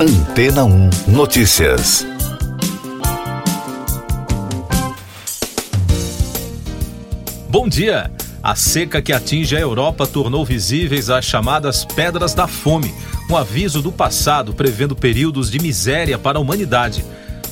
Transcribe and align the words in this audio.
Antena 0.00 0.64
1 0.64 0.90
Notícias. 1.08 2.06
Bom 7.50 7.68
dia! 7.68 8.08
A 8.40 8.54
seca 8.54 9.02
que 9.02 9.12
atinge 9.12 9.56
a 9.56 9.60
Europa 9.60 10.06
tornou 10.06 10.44
visíveis 10.44 11.10
as 11.10 11.24
chamadas 11.24 11.84
Pedras 11.84 12.32
da 12.32 12.46
Fome, 12.46 12.94
um 13.28 13.36
aviso 13.36 13.82
do 13.82 13.90
passado 13.90 14.54
prevendo 14.54 14.94
períodos 14.94 15.50
de 15.50 15.58
miséria 15.58 16.16
para 16.16 16.38
a 16.38 16.40
humanidade. 16.40 17.04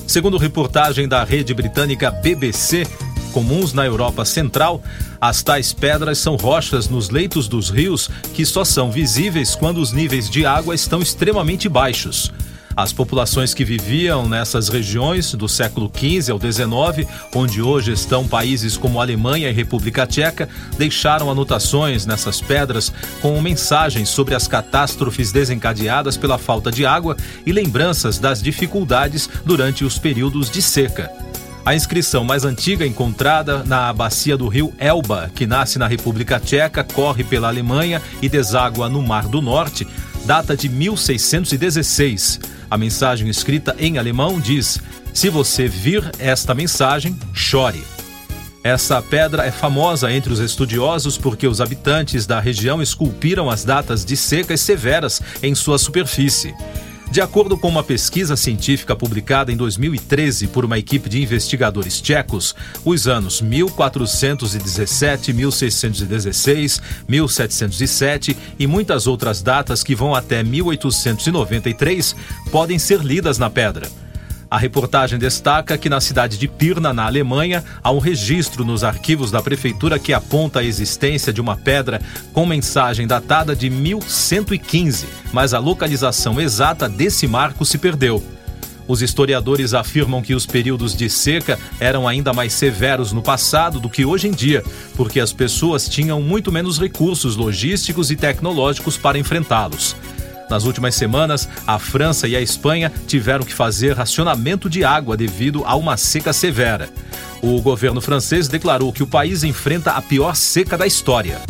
Segundo 0.06 0.38
reportagem 0.38 1.08
da 1.08 1.24
rede 1.24 1.52
britânica 1.52 2.12
BBC, 2.12 2.86
comuns 3.36 3.74
na 3.74 3.84
Europa 3.84 4.24
Central, 4.24 4.82
as 5.20 5.42
tais 5.42 5.70
pedras 5.70 6.16
são 6.16 6.36
rochas 6.36 6.88
nos 6.88 7.10
leitos 7.10 7.48
dos 7.48 7.68
rios 7.68 8.08
que 8.32 8.46
só 8.46 8.64
são 8.64 8.90
visíveis 8.90 9.54
quando 9.54 9.76
os 9.76 9.92
níveis 9.92 10.30
de 10.30 10.46
água 10.46 10.74
estão 10.74 11.02
extremamente 11.02 11.68
baixos. 11.68 12.32
As 12.74 12.94
populações 12.94 13.52
que 13.52 13.62
viviam 13.62 14.26
nessas 14.26 14.70
regiões 14.70 15.34
do 15.34 15.46
século 15.50 15.92
XV 15.94 16.32
ao 16.32 16.40
XIX, 16.40 17.06
onde 17.34 17.60
hoje 17.60 17.92
estão 17.92 18.26
países 18.26 18.78
como 18.78 19.02
Alemanha 19.02 19.50
e 19.50 19.52
República 19.52 20.06
Tcheca, 20.06 20.48
deixaram 20.78 21.30
anotações 21.30 22.06
nessas 22.06 22.40
pedras 22.40 22.90
com 23.20 23.38
mensagens 23.42 24.08
sobre 24.08 24.34
as 24.34 24.48
catástrofes 24.48 25.30
desencadeadas 25.30 26.16
pela 26.16 26.38
falta 26.38 26.72
de 26.72 26.86
água 26.86 27.18
e 27.44 27.52
lembranças 27.52 28.18
das 28.18 28.40
dificuldades 28.40 29.28
durante 29.44 29.84
os 29.84 29.98
períodos 29.98 30.50
de 30.50 30.62
seca. 30.62 31.12
A 31.66 31.74
inscrição 31.74 32.22
mais 32.22 32.44
antiga 32.44 32.86
encontrada 32.86 33.64
na 33.64 33.92
bacia 33.92 34.36
do 34.36 34.46
rio 34.46 34.72
Elba, 34.78 35.32
que 35.34 35.48
nasce 35.48 35.80
na 35.80 35.88
República 35.88 36.38
Tcheca, 36.38 36.84
corre 36.84 37.24
pela 37.24 37.48
Alemanha 37.48 38.00
e 38.22 38.28
deságua 38.28 38.88
no 38.88 39.02
Mar 39.02 39.26
do 39.26 39.42
Norte, 39.42 39.84
data 40.24 40.56
de 40.56 40.68
1616. 40.68 42.38
A 42.70 42.78
mensagem 42.78 43.28
escrita 43.28 43.74
em 43.80 43.98
alemão 43.98 44.38
diz: 44.38 44.78
Se 45.12 45.28
você 45.28 45.66
vir 45.66 46.08
esta 46.20 46.54
mensagem, 46.54 47.18
chore. 47.34 47.82
Essa 48.62 49.02
pedra 49.02 49.44
é 49.44 49.50
famosa 49.50 50.12
entre 50.12 50.32
os 50.32 50.38
estudiosos 50.38 51.18
porque 51.18 51.48
os 51.48 51.60
habitantes 51.60 52.26
da 52.26 52.38
região 52.38 52.80
esculpiram 52.80 53.50
as 53.50 53.64
datas 53.64 54.04
de 54.04 54.16
secas 54.16 54.60
severas 54.60 55.20
em 55.42 55.52
sua 55.52 55.78
superfície. 55.78 56.54
De 57.16 57.22
acordo 57.22 57.56
com 57.56 57.66
uma 57.66 57.82
pesquisa 57.82 58.36
científica 58.36 58.94
publicada 58.94 59.50
em 59.50 59.56
2013 59.56 60.48
por 60.48 60.66
uma 60.66 60.78
equipe 60.78 61.08
de 61.08 61.22
investigadores 61.22 61.98
tchecos, 61.98 62.54
os 62.84 63.08
anos 63.08 63.40
1417, 63.40 65.32
1616, 65.32 66.82
1707 67.08 68.36
e 68.58 68.66
muitas 68.66 69.06
outras 69.06 69.40
datas 69.40 69.82
que 69.82 69.94
vão 69.94 70.14
até 70.14 70.42
1893 70.42 72.14
podem 72.52 72.78
ser 72.78 73.00
lidas 73.00 73.38
na 73.38 73.48
pedra. 73.48 73.88
A 74.56 74.58
reportagem 74.58 75.18
destaca 75.18 75.76
que 75.76 75.90
na 75.90 76.00
cidade 76.00 76.38
de 76.38 76.48
Pirna, 76.48 76.90
na 76.90 77.04
Alemanha, 77.04 77.62
há 77.84 77.92
um 77.92 77.98
registro 77.98 78.64
nos 78.64 78.82
arquivos 78.82 79.30
da 79.30 79.42
prefeitura 79.42 79.98
que 79.98 80.14
aponta 80.14 80.60
a 80.60 80.64
existência 80.64 81.30
de 81.30 81.42
uma 81.42 81.58
pedra 81.58 82.00
com 82.32 82.46
mensagem 82.46 83.06
datada 83.06 83.54
de 83.54 83.68
1115, 83.68 85.08
mas 85.30 85.52
a 85.52 85.58
localização 85.58 86.40
exata 86.40 86.88
desse 86.88 87.26
marco 87.26 87.66
se 87.66 87.76
perdeu. 87.76 88.24
Os 88.88 89.02
historiadores 89.02 89.74
afirmam 89.74 90.22
que 90.22 90.34
os 90.34 90.46
períodos 90.46 90.96
de 90.96 91.10
seca 91.10 91.58
eram 91.78 92.08
ainda 92.08 92.32
mais 92.32 92.54
severos 92.54 93.12
no 93.12 93.20
passado 93.20 93.78
do 93.78 93.90
que 93.90 94.06
hoje 94.06 94.26
em 94.28 94.32
dia, 94.32 94.64
porque 94.94 95.20
as 95.20 95.34
pessoas 95.34 95.86
tinham 95.86 96.22
muito 96.22 96.50
menos 96.50 96.78
recursos 96.78 97.36
logísticos 97.36 98.10
e 98.10 98.16
tecnológicos 98.16 98.96
para 98.96 99.18
enfrentá-los. 99.18 99.94
Nas 100.48 100.64
últimas 100.64 100.94
semanas, 100.94 101.48
a 101.66 101.78
França 101.78 102.28
e 102.28 102.36
a 102.36 102.40
Espanha 102.40 102.92
tiveram 103.06 103.44
que 103.44 103.52
fazer 103.52 103.94
racionamento 103.94 104.70
de 104.70 104.84
água 104.84 105.16
devido 105.16 105.64
a 105.64 105.74
uma 105.74 105.96
seca 105.96 106.32
severa. 106.32 106.88
O 107.42 107.60
governo 107.60 108.00
francês 108.00 108.48
declarou 108.48 108.92
que 108.92 109.02
o 109.02 109.06
país 109.06 109.44
enfrenta 109.44 109.92
a 109.92 110.02
pior 110.02 110.34
seca 110.34 110.78
da 110.78 110.86
história. 110.86 111.40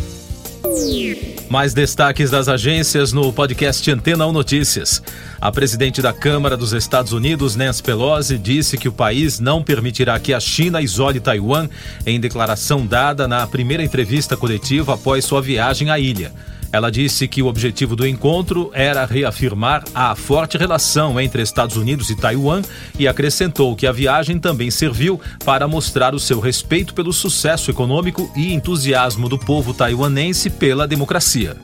Mais 1.49 1.73
destaques 1.73 2.29
das 2.29 2.49
agências 2.49 3.13
no 3.13 3.31
podcast 3.31 3.89
Antena 3.89 4.27
1 4.27 4.31
Notícias. 4.31 5.01
A 5.39 5.51
presidente 5.51 6.01
da 6.01 6.11
Câmara 6.11 6.57
dos 6.57 6.73
Estados 6.73 7.13
Unidos, 7.13 7.55
Nancy 7.55 7.81
Pelosi, 7.81 8.37
disse 8.37 8.77
que 8.77 8.89
o 8.89 8.91
país 8.91 9.39
não 9.39 9.63
permitirá 9.63 10.19
que 10.19 10.33
a 10.33 10.39
China 10.39 10.81
isole 10.81 11.21
Taiwan 11.21 11.69
em 12.05 12.19
declaração 12.19 12.85
dada 12.85 13.27
na 13.27 13.47
primeira 13.47 13.83
entrevista 13.83 14.35
coletiva 14.35 14.95
após 14.95 15.23
sua 15.23 15.41
viagem 15.41 15.89
à 15.89 15.97
ilha. 15.97 16.33
Ela 16.71 16.91
disse 16.91 17.27
que 17.27 17.41
o 17.41 17.47
objetivo 17.47 17.95
do 17.95 18.05
encontro 18.05 18.69
era 18.73 19.05
reafirmar 19.05 19.83
a 19.93 20.15
forte 20.15 20.57
relação 20.57 21.19
entre 21.19 21.41
Estados 21.41 21.77
Unidos 21.77 22.09
e 22.09 22.15
Taiwan 22.15 22.61
e 22.99 23.07
acrescentou 23.07 23.75
que 23.75 23.87
a 23.87 23.91
viagem 23.91 24.37
também 24.39 24.69
serviu 24.69 25.19
para 25.45 25.67
mostrar 25.67 26.13
o 26.13 26.19
seu 26.19 26.39
respeito 26.39 26.93
pelo 26.93 27.13
sucesso 27.13 27.71
econômico 27.71 28.31
e 28.35 28.53
entusiasmo 28.53 29.29
do 29.29 29.37
povo 29.39 29.73
taiwanense 29.73 30.49
pela 30.49 30.87
democracia. 30.87 31.55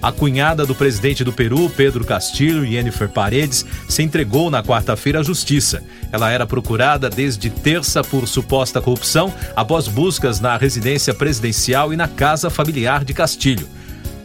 A 0.00 0.12
cunhada 0.12 0.64
do 0.64 0.76
presidente 0.76 1.24
do 1.24 1.32
Peru, 1.32 1.68
Pedro 1.70 2.04
Castillo, 2.04 2.64
Jennifer 2.64 3.08
Paredes, 3.08 3.66
se 3.88 4.02
entregou 4.02 4.48
na 4.48 4.62
quarta-feira 4.62 5.18
à 5.18 5.22
justiça. 5.24 5.82
Ela 6.12 6.30
era 6.30 6.46
procurada 6.46 7.10
desde 7.10 7.50
terça 7.50 8.02
por 8.04 8.28
suposta 8.28 8.80
corrupção 8.80 9.34
após 9.56 9.88
buscas 9.88 10.38
na 10.38 10.56
residência 10.56 11.12
presidencial 11.12 11.92
e 11.92 11.96
na 11.96 12.06
casa 12.06 12.48
familiar 12.48 13.04
de 13.04 13.12
Castilho. 13.12 13.68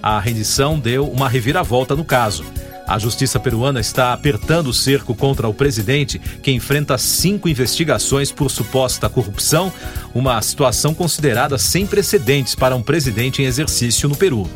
A 0.01 0.19
rendição 0.19 0.77
deu 0.77 1.07
uma 1.07 1.27
reviravolta 1.27 1.95
no 1.95 2.05
caso. 2.05 2.45
A 2.85 2.99
justiça 2.99 3.39
peruana 3.39 3.79
está 3.79 4.13
apertando 4.13 4.67
o 4.67 4.73
cerco 4.73 5.15
contra 5.15 5.47
o 5.47 5.53
presidente, 5.53 6.19
que 6.19 6.51
enfrenta 6.51 6.97
cinco 6.97 7.49
investigações 7.49 8.31
por 8.31 8.51
suposta 8.51 9.09
corrupção, 9.09 9.73
uma 10.13 10.39
situação 10.41 10.93
considerada 10.93 11.57
sem 11.57 11.87
precedentes 11.87 12.53
para 12.53 12.75
um 12.75 12.83
presidente 12.83 13.41
em 13.41 13.45
exercício 13.45 14.07
no 14.07 14.15
Peru. 14.15 14.47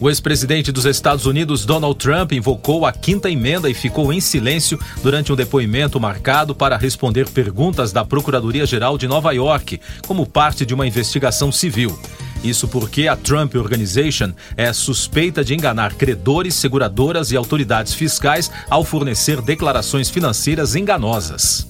O 0.00 0.08
ex-presidente 0.10 0.72
dos 0.72 0.84
Estados 0.84 1.26
Unidos, 1.26 1.64
Donald 1.64 1.96
Trump, 1.96 2.32
invocou 2.32 2.84
a 2.84 2.92
quinta 2.92 3.30
emenda 3.30 3.70
e 3.70 3.74
ficou 3.74 4.12
em 4.12 4.20
silêncio 4.20 4.76
durante 5.00 5.32
um 5.32 5.36
depoimento 5.36 6.00
marcado 6.00 6.56
para 6.56 6.76
responder 6.76 7.28
perguntas 7.28 7.92
da 7.92 8.04
Procuradoria-Geral 8.04 8.98
de 8.98 9.06
Nova 9.06 9.32
York, 9.32 9.80
como 10.06 10.26
parte 10.26 10.66
de 10.66 10.74
uma 10.74 10.86
investigação 10.86 11.52
civil. 11.52 11.96
Isso 12.42 12.66
porque 12.66 13.06
a 13.06 13.14
Trump 13.14 13.54
Organization 13.54 14.32
é 14.56 14.72
suspeita 14.72 15.44
de 15.44 15.54
enganar 15.54 15.94
credores, 15.94 16.54
seguradoras 16.54 17.30
e 17.30 17.36
autoridades 17.36 17.94
fiscais 17.94 18.50
ao 18.68 18.84
fornecer 18.84 19.40
declarações 19.40 20.10
financeiras 20.10 20.74
enganosas. 20.74 21.68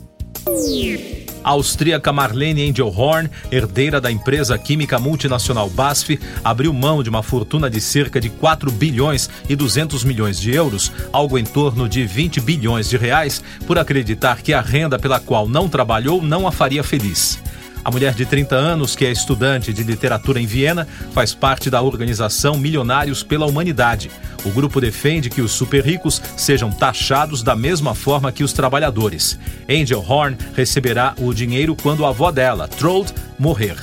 A 1.44 1.50
austríaca 1.50 2.12
Marlene 2.12 2.69
Engelhorn, 2.69 3.28
herdeira 3.50 4.00
da 4.00 4.10
empresa 4.10 4.56
química 4.56 4.98
multinacional 4.98 5.69
BASF, 5.69 6.19
abriu 6.44 6.72
mão 6.72 7.03
de 7.03 7.10
uma 7.10 7.22
fortuna 7.22 7.69
de 7.69 7.80
cerca 7.80 8.20
de 8.20 8.30
4 8.30 8.70
bilhões 8.70 9.28
e 9.48 9.56
200 9.56 10.04
milhões 10.04 10.41
de 10.41 10.54
euros, 10.54 10.92
algo 11.12 11.38
em 11.38 11.44
torno 11.44 11.88
de 11.88 12.04
20 12.04 12.41
bilhões 12.41 12.88
de 12.88 12.97
reais, 12.97 13.42
por 13.66 13.78
acreditar 13.78 14.42
que 14.42 14.52
a 14.52 14.60
renda 14.60 14.98
pela 14.98 15.19
qual 15.19 15.48
não 15.48 15.69
trabalhou 15.69 16.22
não 16.22 16.47
a 16.47 16.52
faria 16.52 16.84
feliz. 16.84 17.38
A 17.84 17.91
mulher 17.91 18.15
de 18.15 18.25
30 18.25 18.54
anos, 18.54 18.94
que 18.94 19.04
é 19.04 19.10
estudante 19.10 19.72
de 19.72 19.82
literatura 19.82 20.41
em 20.41 20.47
Viena, 20.47 20.87
faz 21.12 21.34
parte 21.34 21.69
da 21.69 21.82
organização 21.82 22.56
Milionários 22.56 23.22
pela 23.22 23.47
Humanidade. 23.47 24.10
O 24.44 24.50
grupo 24.50 24.81
defende 24.81 25.28
que 25.28 25.41
os 25.41 25.53
super 25.53 25.84
ricos 25.84 26.20
sejam 26.37 26.70
taxados 26.70 27.43
da 27.43 27.56
mesma 27.56 27.94
forma 27.94 28.32
que 28.32 28.44
os 28.44 28.53
trabalhadores. 28.53 29.38
Angel 29.69 30.04
Horn 30.06 30.37
receberá 30.54 31.15
o 31.19 31.32
dinheiro 31.34 31.75
quando 31.75 32.04
a 32.04 32.10
avó 32.10 32.31
dela, 32.31 32.69
Trold, 32.69 33.12
morrer. 33.38 33.76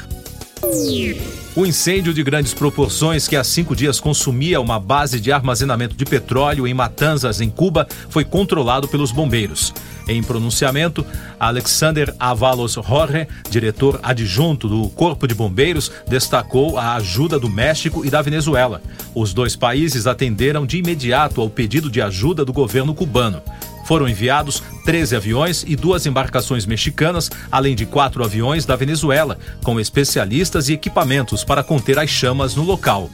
O 1.60 1.66
incêndio 1.66 2.14
de 2.14 2.24
grandes 2.24 2.54
proporções 2.54 3.28
que 3.28 3.36
há 3.36 3.44
cinco 3.44 3.76
dias 3.76 4.00
consumia 4.00 4.62
uma 4.62 4.80
base 4.80 5.20
de 5.20 5.30
armazenamento 5.30 5.94
de 5.94 6.06
petróleo 6.06 6.66
em 6.66 6.74
Matanzas, 6.74 7.42
em 7.42 7.50
Cuba, 7.50 7.86
foi 8.10 8.24
controlado 8.24 8.88
pelos 8.88 9.12
bombeiros. 9.12 9.74
Em 10.08 10.24
pronunciamento, 10.24 11.06
Alexander 11.38 12.16
Avalos 12.18 12.76
Jorge, 12.76 13.28
diretor 13.50 14.00
adjunto 14.02 14.70
do 14.70 14.88
Corpo 14.88 15.28
de 15.28 15.36
Bombeiros, 15.36 15.92
destacou 16.08 16.78
a 16.78 16.94
ajuda 16.94 17.38
do 17.38 17.50
México 17.50 18.06
e 18.06 18.10
da 18.10 18.22
Venezuela. 18.22 18.82
Os 19.14 19.34
dois 19.34 19.58
países 19.58 20.08
atenderam 20.08 20.66
de 20.66 20.78
imediato 20.78 21.42
ao 21.42 21.50
pedido 21.50 21.92
de 21.92 22.02
ajuda 22.02 22.46
do 22.46 22.54
governo 22.54 22.96
cubano. 22.96 23.42
Foram 23.86 24.08
enviados 24.08 24.64
13 24.90 25.16
aviões 25.16 25.64
e 25.68 25.76
duas 25.76 26.08
embarcações 26.08 26.66
mexicanas, 26.66 27.30
além 27.52 27.76
de 27.76 27.86
quatro 27.86 28.24
aviões 28.24 28.66
da 28.66 28.76
Venezuela, 28.76 29.38
com 29.64 29.80
especialistas 29.80 30.68
e 30.68 30.74
equipamentos 30.74 31.44
para 31.44 31.62
conter 31.62 32.00
as 32.00 32.10
chamas 32.10 32.56
no 32.56 32.64
local. 32.64 33.08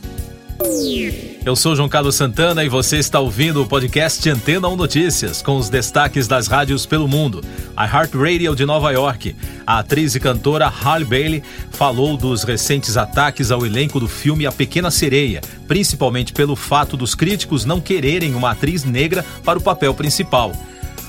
Eu 1.45 1.53
sou 1.53 1.75
João 1.75 1.89
Carlos 1.89 2.15
Santana 2.15 2.63
e 2.63 2.69
você 2.69 2.97
está 2.97 3.19
ouvindo 3.19 3.61
o 3.61 3.67
podcast 3.67 4.29
Antena 4.29 4.69
1 4.69 4.75
Notícias, 4.77 5.41
com 5.41 5.57
os 5.57 5.67
destaques 5.67 6.29
das 6.29 6.47
rádios 6.47 6.85
pelo 6.85 7.09
mundo. 7.09 7.43
A 7.75 7.85
Heart 7.85 8.13
Radio 8.13 8.55
de 8.55 8.65
Nova 8.65 8.89
York. 8.93 9.35
A 9.67 9.79
atriz 9.79 10.15
e 10.15 10.19
cantora 10.21 10.69
Halle 10.69 11.03
Bailey 11.03 11.43
falou 11.71 12.15
dos 12.15 12.43
recentes 12.43 12.95
ataques 12.95 13.51
ao 13.51 13.65
elenco 13.65 13.99
do 13.99 14.07
filme 14.07 14.45
A 14.45 14.51
Pequena 14.51 14.89
Sereia, 14.89 15.41
principalmente 15.67 16.31
pelo 16.31 16.55
fato 16.55 16.95
dos 16.95 17.13
críticos 17.13 17.65
não 17.65 17.81
quererem 17.81 18.33
uma 18.33 18.51
atriz 18.51 18.85
negra 18.85 19.25
para 19.43 19.59
o 19.59 19.61
papel 19.61 19.93
principal. 19.93 20.53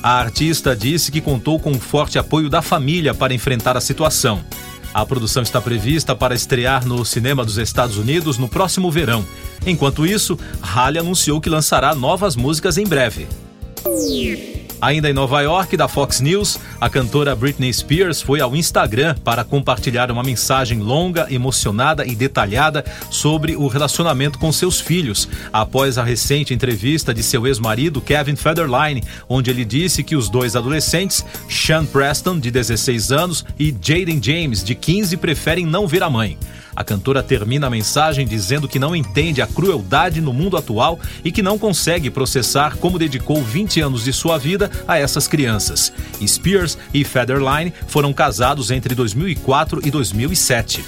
A 0.07 0.21
artista 0.21 0.77
disse 0.77 1.11
que 1.11 1.21
contou 1.21 1.59
com 1.59 1.73
o 1.73 1.81
forte 1.81 2.17
apoio 2.17 2.49
da 2.49 2.63
família 2.63 3.13
para 3.13 3.35
enfrentar 3.35 3.77
a 3.77 3.81
situação. 3.81 4.41
A 4.95 5.05
produção 5.05 5.43
está 5.43 5.61
prevista 5.61 6.15
para 6.15 6.33
estrear 6.33 6.87
no 6.87 7.05
cinema 7.05 7.45
dos 7.45 7.59
Estados 7.59 7.97
Unidos 7.99 8.39
no 8.39 8.49
próximo 8.49 8.89
verão. 8.89 9.27
Enquanto 9.67 10.07
isso, 10.07 10.39
Halle 10.63 11.01
anunciou 11.01 11.41
que 11.41 11.51
lançará 11.51 11.93
novas 11.93 12.37
músicas 12.37 12.79
em 12.79 12.87
breve. 12.87 13.27
Ainda 14.81 15.11
em 15.11 15.13
Nova 15.13 15.41
York, 15.41 15.77
da 15.77 15.89
Fox 15.89 16.21
News, 16.21 16.57
a 16.81 16.91
cantora 16.91 17.35
Britney 17.35 17.73
Spears 17.73 18.21
foi 18.21 18.41
ao 18.41 18.55
Instagram 18.55 19.15
para 19.25 19.45
compartilhar 19.45 20.11
uma 20.11 20.23
mensagem 20.23 20.81
longa, 20.81 21.27
emocionada 21.31 22.07
e 22.07 22.15
detalhada 22.15 22.85
sobre 23.11 23.57
o 23.57 23.67
relacionamento 23.67 24.39
com 24.39 24.53
seus 24.53 24.81
filhos, 24.81 25.29
após 25.53 25.97
a 25.99 26.05
recente 26.05 26.53
entrevista 26.53 27.15
de 27.15 27.23
seu 27.23 27.47
ex-marido 27.47 28.01
Kevin 28.01 28.37
Federline, 28.37 29.03
onde 29.29 29.51
ele 29.51 29.65
disse 29.65 30.03
que 30.03 30.17
os 30.17 30.29
dois 30.29 30.55
adolescentes, 30.55 31.25
Sean 31.49 31.85
Preston, 31.87 32.39
de 32.39 32.51
16 32.51 33.13
anos, 33.13 33.45
e 33.59 33.75
Jaden 33.81 34.21
James, 34.23 34.63
de 34.63 34.75
15, 34.75 35.17
preferem 35.17 35.65
não 35.65 35.87
ver 35.87 36.03
a 36.03 36.11
mãe. 36.11 36.39
A 36.77 36.85
cantora 36.85 37.23
termina 37.23 37.69
a 37.69 37.71
mensagem 37.71 38.27
dizendo 38.27 38.69
que 38.69 38.79
não 38.79 38.95
entende 38.95 39.41
a 39.41 39.47
crueldade 39.47 40.21
no 40.21 40.35
mundo 40.35 40.59
atual 40.59 41.01
e 41.25 41.33
que 41.33 41.43
não 41.43 41.59
consegue 41.59 42.11
processar 42.11 42.77
como 42.77 42.99
dedicou 42.99 43.43
20 43.43 43.81
anos 43.81 44.05
de 44.05 44.13
sua 44.13 44.37
vida 44.37 44.71
a 44.87 44.99
essas 44.99 45.27
crianças. 45.27 45.91
Spears 46.25 46.66
e 46.95 47.05
Federline 47.05 47.73
foram 47.87 48.13
casados 48.13 48.71
entre 48.71 48.95
2004 48.95 49.87
e 49.87 49.91
2007. 49.91 50.85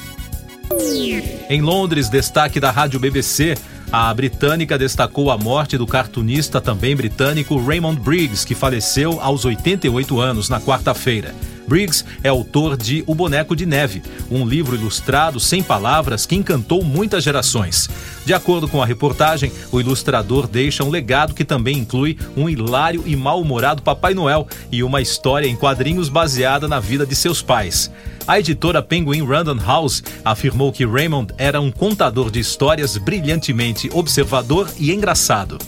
Em 1.49 1.61
Londres, 1.63 2.09
destaque 2.09 2.61
da 2.61 2.71
rádio 2.71 3.01
BBC. 3.01 3.57
A 3.91 4.13
britânica 4.13 4.77
destacou 4.77 5.31
a 5.31 5.39
morte 5.39 5.79
do 5.79 5.87
cartunista 5.87 6.61
também 6.61 6.95
britânico 6.95 7.57
Raymond 7.59 8.01
Briggs, 8.01 8.47
que 8.47 8.55
faleceu 8.55 9.19
aos 9.21 9.45
88 9.45 10.21
anos 10.21 10.49
na 10.49 10.61
quarta-feira. 10.61 11.35
Briggs 11.69 12.05
é 12.25 12.29
autor 12.29 12.77
de 12.77 13.05
O 13.07 13.15
Boneco 13.15 13.55
de 13.55 13.67
Neve, 13.67 14.03
um 14.31 14.47
livro 14.47 14.75
ilustrado 14.75 15.39
sem 15.39 15.63
palavras 15.63 16.25
que 16.25 16.35
encantou 16.35 16.83
muitas 16.83 17.23
gerações. 17.23 17.89
De 18.25 18.33
acordo 18.33 18.67
com 18.67 18.83
a 18.83 18.87
reportagem, 18.87 19.53
o 19.71 19.81
ilustrador 19.81 20.49
deixa 20.49 20.83
um 20.83 20.91
legado 20.91 21.35
que 21.35 21.45
também 21.45 21.79
inclui 21.79 22.19
um 22.37 22.49
hilário 22.49 23.03
e 23.07 23.15
mal-humorado 23.15 23.83
Papai 23.83 24.15
Noel 24.15 24.47
e 24.73 24.83
uma 24.83 25.01
história 25.01 25.47
em 25.47 25.57
quadrinhos 25.57 26.09
baseada 26.09 26.67
na 26.67 26.81
vida 26.81 27.07
de 27.07 27.15
seus 27.15 27.43
pais. 27.43 27.91
A 28.27 28.39
editora 28.39 28.83
Penguin 28.83 29.25
Random 29.25 29.59
House 29.65 30.03
afirmou 30.25 30.73
que 30.73 30.85
Raymond 30.85 31.33
era 31.39 31.61
um 31.61 31.71
contador 31.71 32.31
de 32.31 32.41
histórias 32.41 32.97
brilhantemente 32.97 33.91
observador 33.93 34.69
e 34.79 34.93
engraçado. 34.93 35.59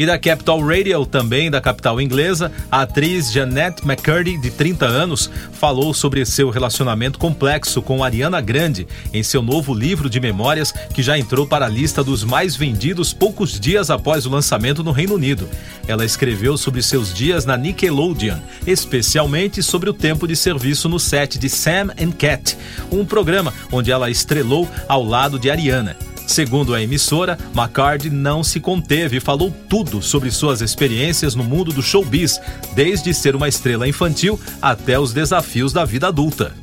E 0.00 0.06
da 0.06 0.18
Capital 0.18 0.58
Radio, 0.66 1.04
também 1.04 1.50
da 1.50 1.60
capital 1.60 2.00
inglesa, 2.00 2.50
a 2.72 2.80
atriz 2.80 3.30
Jeanette 3.30 3.84
McCurdy, 3.84 4.38
de 4.38 4.50
30 4.50 4.86
anos, 4.86 5.30
falou 5.52 5.92
sobre 5.92 6.24
seu 6.24 6.48
relacionamento 6.48 7.18
complexo 7.18 7.82
com 7.82 8.02
Ariana 8.02 8.40
Grande 8.40 8.88
em 9.12 9.22
seu 9.22 9.42
novo 9.42 9.74
livro 9.74 10.08
de 10.08 10.18
memórias 10.18 10.72
que 10.72 11.02
já 11.02 11.18
entrou 11.18 11.46
para 11.46 11.66
a 11.66 11.68
lista 11.68 12.02
dos 12.02 12.24
mais 12.24 12.56
vendidos 12.56 13.12
poucos 13.12 13.60
dias 13.60 13.90
após 13.90 14.24
o 14.24 14.30
lançamento 14.30 14.82
no 14.82 14.90
Reino 14.90 15.16
Unido. 15.16 15.46
Ela 15.86 16.06
escreveu 16.06 16.56
sobre 16.56 16.80
seus 16.80 17.12
dias 17.12 17.44
na 17.44 17.58
Nickelodeon, 17.58 18.38
especialmente 18.66 19.62
sobre 19.62 19.90
o 19.90 19.92
tempo 19.92 20.26
de 20.26 20.34
serviço 20.34 20.88
no 20.88 20.98
set 20.98 21.38
de 21.38 21.50
Sam 21.50 21.90
and 22.00 22.12
Cat, 22.12 22.56
um 22.90 23.04
programa 23.04 23.52
onde 23.70 23.92
ela 23.92 24.08
estrelou 24.08 24.66
ao 24.88 25.04
lado 25.04 25.38
de 25.38 25.50
Ariana. 25.50 25.94
Segundo 26.30 26.74
a 26.76 26.80
emissora, 26.80 27.36
McCarthy 27.52 28.08
não 28.08 28.44
se 28.44 28.60
conteve 28.60 29.16
e 29.16 29.20
falou 29.20 29.52
tudo 29.68 30.00
sobre 30.00 30.30
suas 30.30 30.60
experiências 30.60 31.34
no 31.34 31.42
mundo 31.42 31.72
do 31.72 31.82
showbiz, 31.82 32.40
desde 32.72 33.12
ser 33.12 33.34
uma 33.34 33.48
estrela 33.48 33.88
infantil 33.88 34.38
até 34.62 34.96
os 34.96 35.12
desafios 35.12 35.72
da 35.72 35.84
vida 35.84 36.06
adulta. 36.06 36.54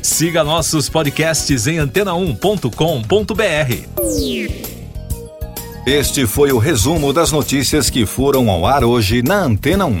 Siga 0.00 0.42
nossos 0.42 0.88
podcasts 0.88 1.66
em 1.66 1.76
antena1.com.br. 1.76 2.70
Este 5.86 6.26
foi 6.26 6.50
o 6.50 6.56
resumo 6.56 7.12
das 7.12 7.30
notícias 7.30 7.90
que 7.90 8.06
foram 8.06 8.48
ao 8.48 8.64
ar 8.64 8.84
hoje 8.84 9.22
na 9.22 9.42
Antena 9.42 9.84
1. 9.84 10.00